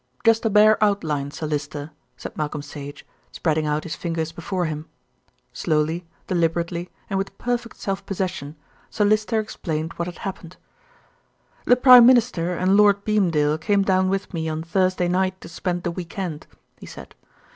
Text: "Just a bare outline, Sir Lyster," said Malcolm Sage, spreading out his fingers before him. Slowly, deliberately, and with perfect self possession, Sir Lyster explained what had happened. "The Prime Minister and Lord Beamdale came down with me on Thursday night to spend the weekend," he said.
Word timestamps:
"Just 0.25 0.43
a 0.45 0.49
bare 0.49 0.83
outline, 0.83 1.29
Sir 1.29 1.45
Lyster," 1.45 1.91
said 2.17 2.35
Malcolm 2.35 2.63
Sage, 2.63 3.05
spreading 3.31 3.67
out 3.67 3.83
his 3.83 3.95
fingers 3.95 4.31
before 4.31 4.65
him. 4.65 4.87
Slowly, 5.53 6.07
deliberately, 6.25 6.89
and 7.07 7.19
with 7.19 7.37
perfect 7.37 7.77
self 7.77 8.03
possession, 8.07 8.55
Sir 8.89 9.05
Lyster 9.05 9.39
explained 9.39 9.93
what 9.97 10.07
had 10.07 10.17
happened. 10.17 10.57
"The 11.65 11.75
Prime 11.75 12.07
Minister 12.07 12.55
and 12.57 12.75
Lord 12.75 13.05
Beamdale 13.05 13.59
came 13.59 13.83
down 13.83 14.09
with 14.09 14.33
me 14.33 14.49
on 14.49 14.63
Thursday 14.63 15.07
night 15.07 15.39
to 15.41 15.47
spend 15.47 15.83
the 15.83 15.91
weekend," 15.91 16.47
he 16.79 16.87
said. 16.87 17.13